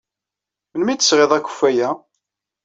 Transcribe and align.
Melmi 0.71 0.91
ay 0.91 0.97
d-tesɣid 0.97 1.31
akeffay-a? 1.37 1.89